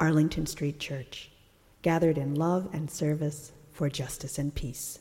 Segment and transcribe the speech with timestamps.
[0.00, 1.30] Arlington Street Church,
[1.82, 5.00] gathered in love and service for justice and peace.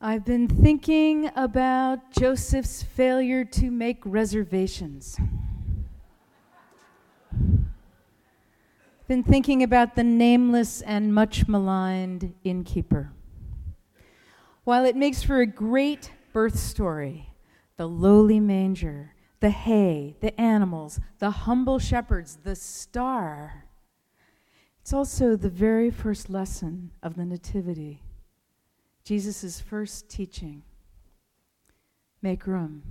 [0.00, 5.18] I've been thinking about Joseph's failure to make reservations.
[9.06, 13.12] Been thinking about the nameless and much maligned innkeeper.
[14.64, 17.34] While it makes for a great birth story,
[17.76, 23.64] the lowly manger, the hay, the animals, the humble shepherds, the star.
[24.82, 28.02] It's also the very first lesson of the Nativity,
[29.02, 30.62] Jesus' first teaching.
[32.22, 32.82] Make room.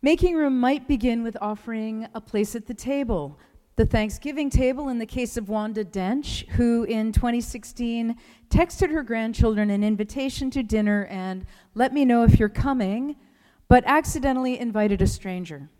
[0.00, 3.38] Making room might begin with offering a place at the table.
[3.76, 8.16] The Thanksgiving table, in the case of Wanda Dench, who in 2016
[8.50, 13.16] texted her grandchildren an invitation to dinner and let me know if you're coming
[13.72, 15.70] but accidentally invited a stranger.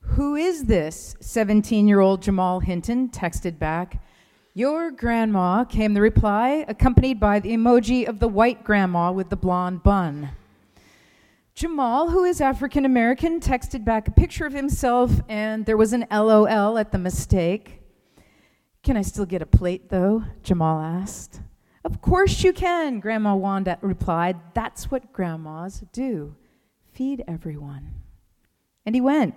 [0.00, 1.14] Who is this?
[1.20, 4.02] 17 year old Jamal Hinton texted back.
[4.52, 9.36] Your grandma, came the reply, accompanied by the emoji of the white grandma with the
[9.36, 10.30] blonde bun.
[11.54, 16.04] Jamal, who is African American, texted back a picture of himself, and there was an
[16.10, 17.80] LOL at the mistake.
[18.82, 20.24] Can I still get a plate, though?
[20.42, 21.42] Jamal asked.
[21.84, 24.40] Of course you can, Grandma Wanda replied.
[24.52, 26.34] That's what grandmas do
[26.92, 27.94] feed everyone.
[28.84, 29.34] And he went.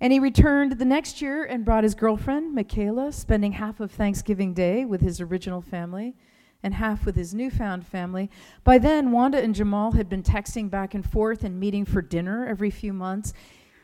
[0.00, 4.52] And he returned the next year and brought his girlfriend, Michaela, spending half of Thanksgiving
[4.52, 6.16] Day with his original family
[6.62, 8.30] and half with his newfound family.
[8.64, 12.46] By then, Wanda and Jamal had been texting back and forth and meeting for dinner
[12.46, 13.32] every few months.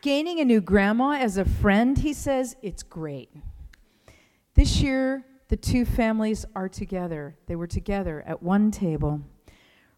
[0.01, 3.31] Gaining a new grandma as a friend, he says, it's great.
[4.55, 7.37] This year, the two families are together.
[7.47, 9.23] They were together at one table.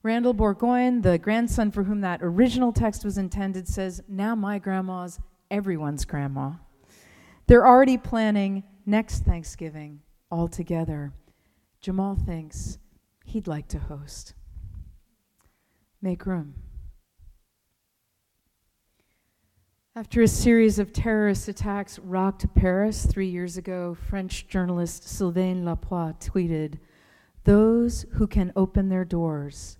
[0.03, 5.19] Randall Bourgoin, the grandson for whom that original text was intended, says, Now my grandma's
[5.50, 6.53] everyone's grandma.
[7.47, 10.00] They're already planning next Thanksgiving
[10.31, 11.12] all together.
[11.83, 12.78] Jamal thinks
[13.27, 14.33] he'd like to host.
[16.00, 16.55] Make room.
[19.94, 26.15] After a series of terrorist attacks rocked Paris three years ago, French journalist Sylvain Lapoix
[26.21, 26.78] tweeted
[27.44, 29.77] Those who can open their doors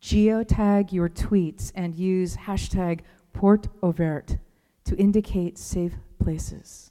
[0.00, 3.00] geotag your tweets and use hashtag
[3.32, 4.38] Porte Ouverte
[4.84, 6.90] to indicate safe places.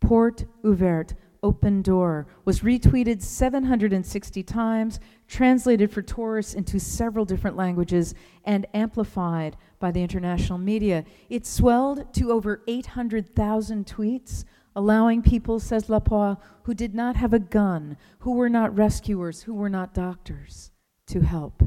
[0.00, 8.14] Porte Ouverte, open door, was retweeted 760 times, translated for tourists into several different languages,
[8.44, 11.04] and amplified by the international media.
[11.28, 17.38] It swelled to over 800,000 tweets, allowing people, says Lapoix, who did not have a
[17.38, 20.70] gun, who were not rescuers, who were not doctors,
[21.06, 21.62] to help.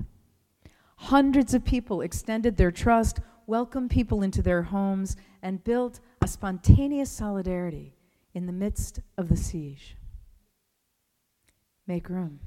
[1.04, 7.10] Hundreds of people extended their trust, welcomed people into their homes, and built a spontaneous
[7.10, 7.96] solidarity
[8.34, 9.96] in the midst of the siege.
[11.88, 12.42] Make room.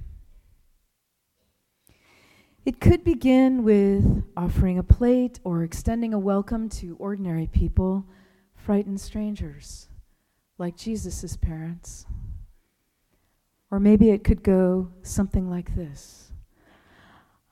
[2.66, 8.06] It could begin with offering a plate or extending a welcome to ordinary people,
[8.54, 9.88] frightened strangers,
[10.58, 12.04] like Jesus' parents.
[13.70, 16.31] Or maybe it could go something like this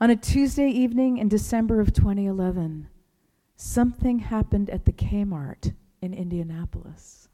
[0.02, 2.88] on a Tuesday evening in December of 2011,
[3.54, 7.28] something happened at the Kmart in Indianapolis.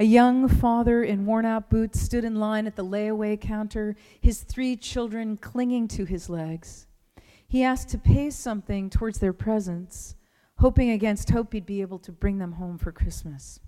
[0.00, 4.42] A young father in worn out boots stood in line at the layaway counter, his
[4.42, 6.88] three children clinging to his legs.
[7.46, 10.16] He asked to pay something towards their presents,
[10.58, 13.60] hoping against hope he'd be able to bring them home for Christmas.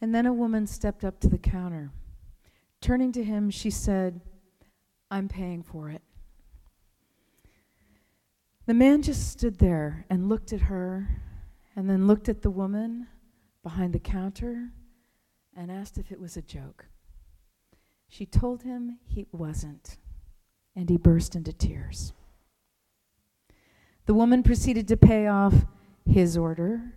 [0.00, 1.90] And then a woman stepped up to the counter.
[2.80, 4.20] Turning to him, she said,
[5.10, 6.02] I'm paying for it.
[8.66, 11.20] The man just stood there and looked at her
[11.74, 13.08] and then looked at the woman
[13.62, 14.70] behind the counter
[15.56, 16.86] and asked if it was a joke.
[18.08, 19.96] She told him he wasn't,
[20.76, 22.12] and he burst into tears.
[24.06, 25.54] The woman proceeded to pay off
[26.04, 26.94] his order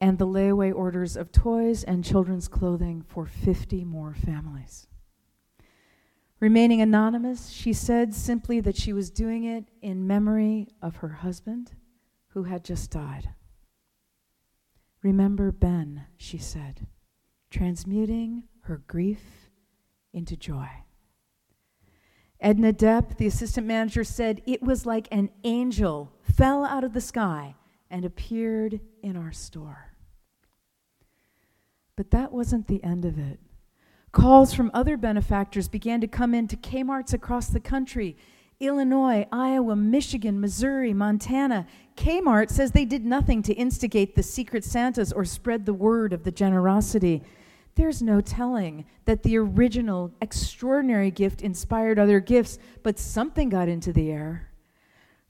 [0.00, 4.86] and the layaway orders of toys and children's clothing for 50 more families.
[6.42, 11.70] Remaining anonymous, she said simply that she was doing it in memory of her husband
[12.30, 13.28] who had just died.
[15.04, 16.88] Remember Ben, she said,
[17.48, 19.50] transmuting her grief
[20.12, 20.66] into joy.
[22.40, 27.00] Edna Depp, the assistant manager, said it was like an angel fell out of the
[27.00, 27.54] sky
[27.88, 29.92] and appeared in our store.
[31.94, 33.38] But that wasn't the end of it.
[34.12, 38.16] Calls from other benefactors began to come in to Kmart's across the country
[38.60, 41.66] Illinois, Iowa, Michigan, Missouri, Montana.
[41.96, 46.22] Kmart says they did nothing to instigate the secret Santas or spread the word of
[46.22, 47.24] the generosity.
[47.74, 53.92] There's no telling that the original extraordinary gift inspired other gifts, but something got into
[53.92, 54.48] the air.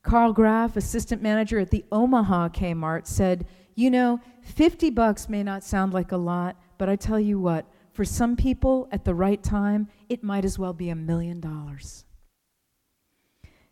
[0.02, 5.64] Carl Graff, assistant manager at the Omaha Kmart, said, You know, 50 bucks may not
[5.64, 9.42] sound like a lot, but I tell you what, for some people at the right
[9.42, 12.04] time, it might as well be a million dollars.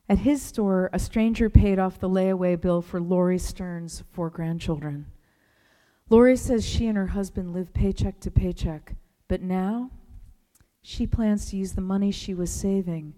[0.08, 5.06] At his store, a stranger paid off the layaway bill for Lori Stern's four grandchildren.
[6.11, 8.96] Lori says she and her husband live paycheck to paycheck,
[9.28, 9.90] but now
[10.82, 13.14] she plans to use the money she was saving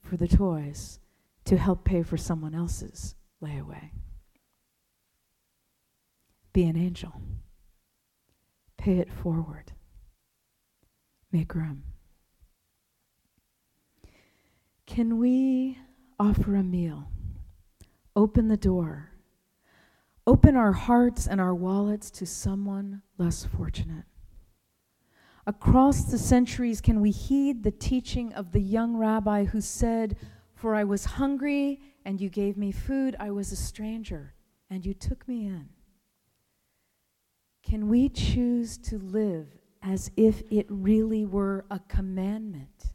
[0.00, 1.00] for the toys
[1.44, 3.90] to help pay for someone else's layaway.
[6.52, 7.20] Be an angel.
[8.78, 9.72] Pay it forward.
[14.86, 15.78] Can we
[16.18, 17.08] offer a meal,
[18.14, 19.10] open the door,
[20.26, 24.04] open our hearts and our wallets to someone less fortunate.
[25.46, 30.16] Across the centuries, can we heed the teaching of the young rabbi who said,
[30.54, 34.34] For I was hungry and you gave me food, I was a stranger
[34.68, 35.68] and you took me in?
[37.62, 39.46] Can we choose to live
[39.82, 42.92] as if it really were a commandment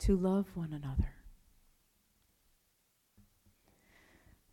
[0.00, 1.12] to love one another?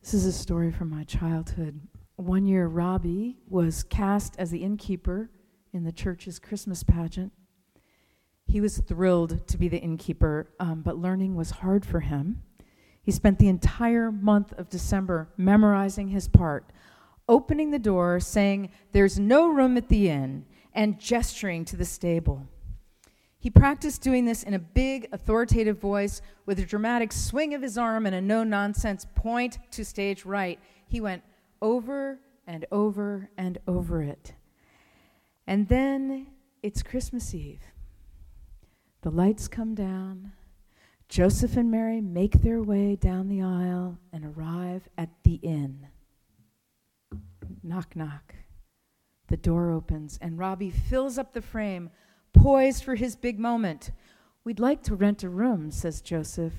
[0.01, 1.81] This is a story from my childhood.
[2.15, 5.29] One year, Robbie was cast as the innkeeper
[5.73, 7.33] in the church's Christmas pageant.
[8.45, 12.41] He was thrilled to be the innkeeper, um, but learning was hard for him.
[13.03, 16.71] He spent the entire month of December memorizing his part,
[17.27, 20.45] opening the door, saying, There's no room at the inn,
[20.77, 22.47] and gesturing to the stable.
[23.39, 27.79] He practiced doing this in a big, authoritative voice with a dramatic swing of his
[27.79, 30.59] arm and a no nonsense point to stage right.
[30.87, 31.23] He went
[31.63, 34.33] over and over and over it.
[35.47, 36.27] And then
[36.61, 37.61] it's Christmas Eve.
[39.01, 40.33] The lights come down.
[41.09, 45.87] Joseph and Mary make their way down the aisle and arrive at the inn.
[47.63, 48.35] Knock, knock.
[49.27, 51.89] The door opens, and Robbie fills up the frame
[52.33, 53.91] poised for his big moment.
[54.43, 56.53] We'd like to rent a room, says Joseph.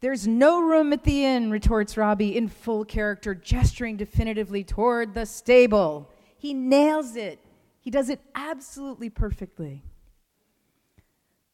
[0.00, 5.26] There's no room at the inn, retorts Robbie in full character, gesturing definitively toward the
[5.26, 6.10] stable.
[6.36, 7.40] He nails it.
[7.80, 9.82] He does it absolutely perfectly.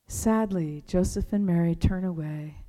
[0.09, 2.65] Sadly, Joseph and Mary turn away,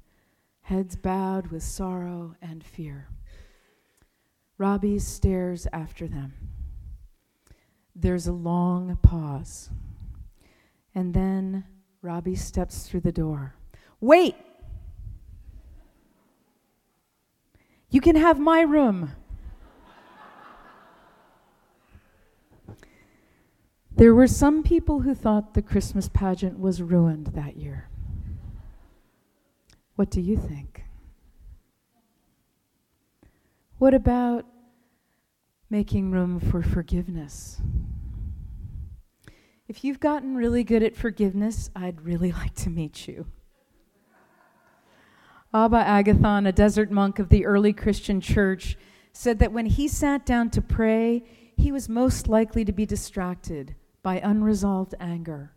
[0.62, 3.08] heads bowed with sorrow and fear.
[4.58, 6.34] Robbie stares after them.
[7.96, 9.70] There's a long pause.
[10.96, 11.66] And then
[12.02, 13.56] Robbie steps through the door.
[14.00, 14.36] Wait!
[17.90, 19.12] You can have my room.
[23.94, 27.90] There were some people who thought the Christmas pageant was ruined that year.
[29.96, 30.86] What do you think?
[33.78, 34.46] What about
[35.70, 37.62] making room for forgiveness?
[39.72, 43.28] If you've gotten really good at forgiveness, I'd really like to meet you.
[45.54, 48.78] Abba Agathon, a desert monk of the early Christian church,
[49.14, 51.24] said that when he sat down to pray,
[51.56, 55.54] he was most likely to be distracted by unresolved anger,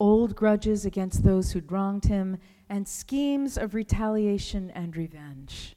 [0.00, 2.38] old grudges against those who'd wronged him,
[2.70, 5.76] and schemes of retaliation and revenge.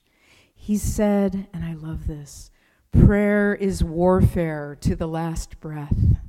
[0.55, 2.51] He said, and I love this
[2.93, 6.21] prayer is warfare to the last breath.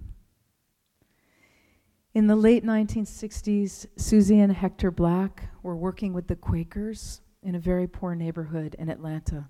[2.14, 7.59] In the late 1960s, Susie and Hector Black were working with the Quakers in a
[7.59, 9.49] very poor neighborhood in Atlanta.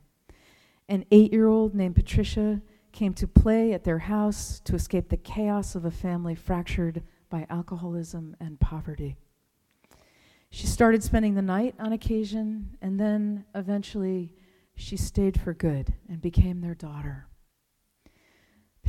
[0.88, 5.16] An eight year old named Patricia came to play at their house to escape the
[5.16, 9.16] chaos of a family fractured by alcoholism and poverty.
[10.50, 14.36] She started spending the night on occasion, and then eventually
[14.76, 17.26] she stayed for good and became their daughter.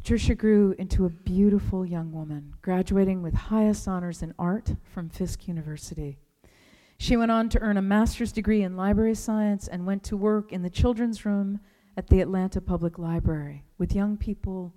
[0.03, 5.47] Patricia grew into a beautiful young woman, graduating with highest honors in art from Fisk
[5.47, 6.17] University.
[6.97, 10.51] She went on to earn a master's degree in library science and went to work
[10.51, 11.61] in the children's room
[11.95, 14.75] at the Atlanta Public Library with young people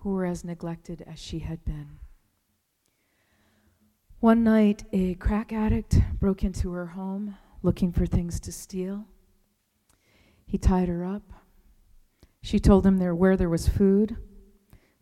[0.00, 1.98] who were as neglected as she had been.
[4.20, 9.06] One night, a crack addict broke into her home looking for things to steal.
[10.44, 11.32] He tied her up.
[12.42, 14.18] She told him there where there was food,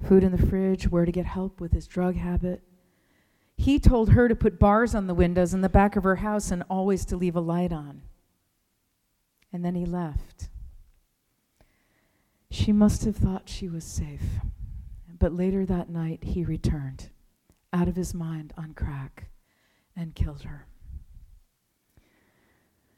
[0.03, 2.63] food in the fridge, where to get help with his drug habit.
[3.57, 6.51] He told her to put bars on the windows in the back of her house
[6.51, 8.03] and always to leave a light on.
[9.53, 10.49] And then he left.
[12.51, 14.23] She must have thought she was safe.
[15.19, 17.11] But later that night, he returned,
[17.73, 19.29] out of his mind on crack,
[19.97, 20.67] and killed her.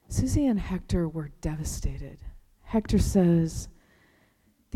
[0.09, 2.19] Susie and Hector were devastated.
[2.63, 3.69] Hector says,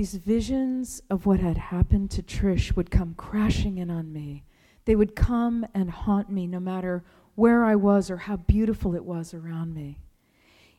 [0.00, 4.44] These visions of what had happened to Trish would come crashing in on me.
[4.86, 7.04] They would come and haunt me no matter
[7.34, 9.98] where I was or how beautiful it was around me.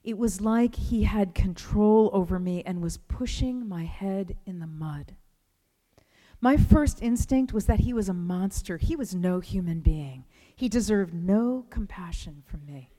[0.04, 4.66] It was like he had control over me and was pushing my head in the
[4.66, 5.14] mud.
[6.42, 8.78] My first instinct was that he was a monster.
[8.78, 10.26] He was no human being.
[10.56, 12.90] He deserved no compassion from me.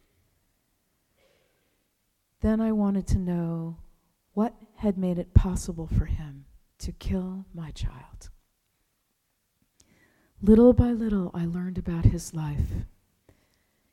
[2.42, 3.78] Then I wanted to know
[4.34, 6.44] what had made it possible for him
[6.76, 8.30] to kill my child.
[10.42, 12.84] Little by little, I learned about his life.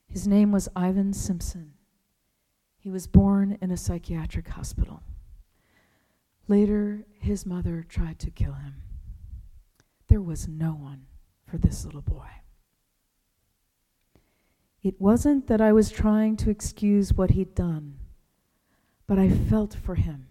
[0.07, 1.75] His name was Ivan Simpson.
[2.79, 5.03] He was born in a psychiatric hospital.
[6.47, 8.81] Later, his mother tried to kill him.
[10.07, 11.05] There was no one
[11.45, 12.29] for this little boy.
[14.81, 17.99] It wasn't that I was trying to excuse what he'd done,
[19.05, 20.28] but I felt for him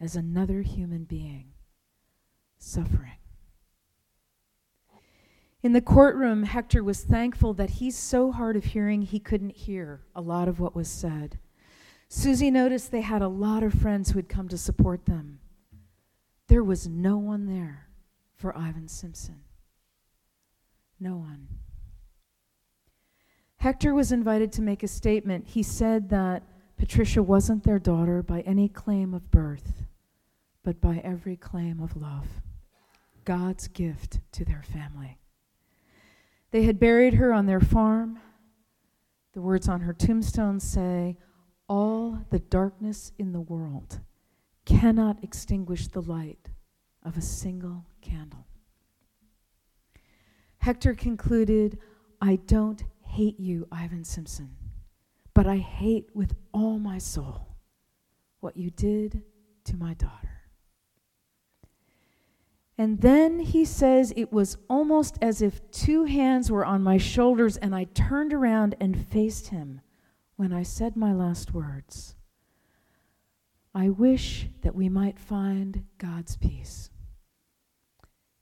[0.00, 1.52] as another human being
[2.58, 3.18] suffering.
[5.62, 10.02] In the courtroom, Hector was thankful that he's so hard of hearing he couldn't hear
[10.14, 11.38] a lot of what was said.
[12.08, 15.40] Susie noticed they had a lot of friends who had come to support them.
[16.48, 17.88] There was no one there
[18.36, 19.40] for Ivan Simpson.
[21.00, 21.48] No one.
[23.56, 25.46] Hector was invited to make a statement.
[25.48, 26.42] He said that
[26.76, 29.83] Patricia wasn't their daughter by any claim of birth,
[30.64, 32.26] but by every claim of love.
[33.24, 35.18] God's gift to their family.
[36.50, 38.18] They had buried her on their farm.
[39.34, 41.16] The words on her tombstone say,
[41.68, 44.00] All the darkness in the world
[44.64, 46.48] cannot extinguish the light
[47.02, 48.46] of a single candle.
[50.58, 51.78] Hector concluded,
[52.20, 54.56] I don't hate you, Ivan Simpson,
[55.34, 57.48] but I hate with all my soul
[58.40, 59.22] what you did
[59.64, 60.33] to my daughter.
[62.76, 67.56] And then he says it was almost as if two hands were on my shoulders,
[67.56, 69.80] and I turned around and faced him
[70.36, 72.16] when I said my last words.
[73.74, 76.90] I wish that we might find God's peace.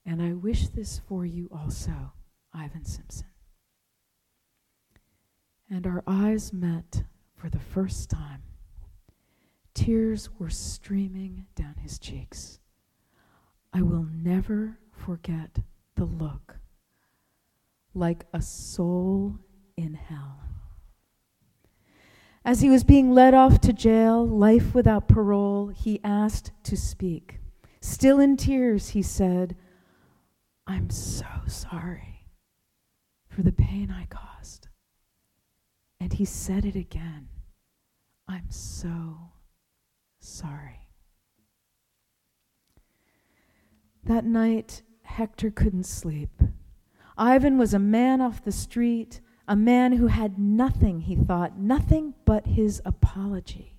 [0.04, 2.12] And I wish this for you also,
[2.52, 3.26] Ivan Simpson.
[5.70, 7.04] And our eyes met
[7.36, 8.42] for the first time.
[9.74, 12.58] Tears were streaming down his cheeks.
[13.72, 15.58] I will never forget
[15.96, 16.56] the look
[17.94, 19.38] like a soul
[19.76, 20.40] in hell.
[22.44, 27.38] As he was being led off to jail, life without parole, he asked to speak.
[27.80, 29.56] Still in tears, he said,
[30.66, 32.28] I'm so sorry
[33.28, 34.68] for the pain I caused.
[36.00, 37.28] And he said it again
[38.28, 39.32] I'm so
[40.20, 40.81] sorry.
[44.04, 46.42] That night, Hector couldn't sleep.
[47.16, 52.14] Ivan was a man off the street, a man who had nothing, he thought, nothing
[52.24, 53.76] but his apology.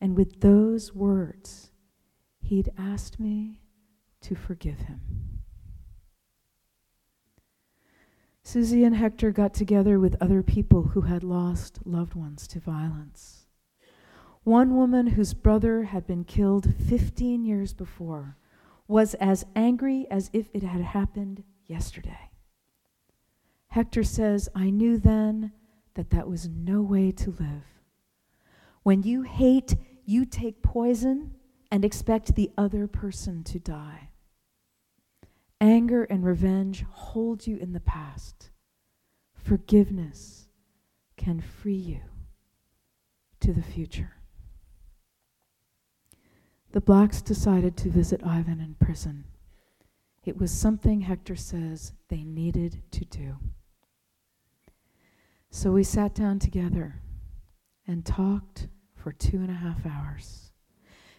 [0.00, 1.70] And with those words,
[2.40, 3.60] he'd asked me
[4.22, 5.00] to forgive him.
[8.42, 13.46] Susie and Hector got together with other people who had lost loved ones to violence.
[14.44, 18.36] One woman whose brother had been killed 15 years before
[18.86, 22.30] was as angry as if it had happened yesterday.
[23.68, 25.52] Hector says, I knew then
[25.94, 27.64] that that was no way to live.
[28.82, 29.74] When you hate,
[30.04, 31.34] you take poison
[31.70, 34.10] and expect the other person to die.
[35.60, 38.50] Anger and revenge hold you in the past.
[39.32, 40.48] Forgiveness
[41.16, 42.00] can free you
[43.40, 44.12] to the future.
[46.74, 49.26] The Blacks decided to visit Ivan in prison.
[50.24, 53.36] It was something Hector says they needed to do.
[55.50, 57.00] So we sat down together
[57.86, 58.66] and talked
[58.96, 60.50] for two and a half hours.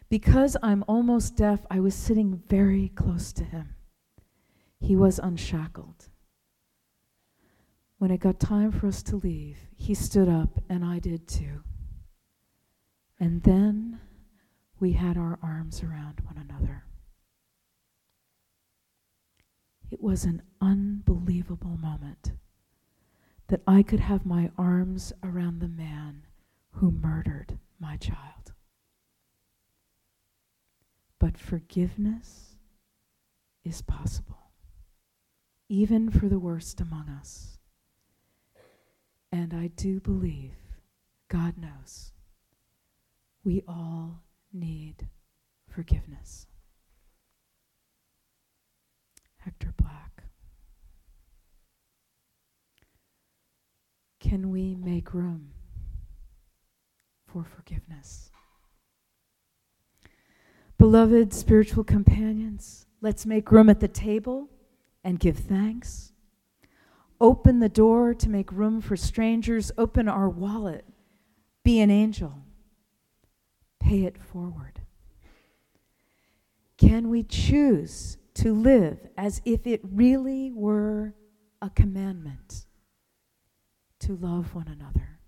[0.09, 3.75] Because I'm almost deaf, I was sitting very close to him.
[4.81, 6.09] He was unshackled.
[7.97, 11.63] When it got time for us to leave, he stood up, and I did too.
[13.21, 14.01] And then
[14.85, 16.83] we had our arms around one another.
[19.89, 22.33] It was an unbelievable moment
[23.47, 26.27] that I could have my arms around the man
[26.73, 28.53] who murdered my child.
[31.17, 32.55] But forgiveness
[33.63, 34.51] is possible,
[35.67, 37.57] even for the worst among us.
[39.31, 40.53] And I do believe,
[41.27, 42.11] God knows,
[43.43, 44.21] we all
[44.55, 45.07] need
[45.69, 46.47] forgiveness.
[49.37, 50.23] Hector Black.
[54.19, 55.51] Can we make room
[57.27, 58.31] for forgiveness?
[60.79, 64.49] Beloved spiritual companions, let's make room at the table
[65.03, 66.11] and give thanks.
[67.21, 69.71] Open the door to make room for strangers.
[69.77, 70.85] Open our wallet.
[71.63, 72.44] Be an angel.
[73.85, 74.81] Pay it forward.
[76.75, 81.13] Can we choose to live as if it really were
[81.61, 82.65] a commandment
[83.99, 85.19] to love one another?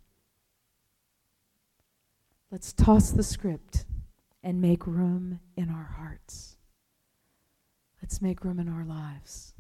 [2.50, 3.86] Let's toss the script
[4.42, 6.58] and make room in our hearts.
[8.02, 9.54] Let's make room in our lives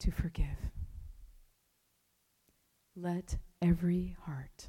[0.00, 0.70] to forgive.
[2.94, 4.68] Let every heart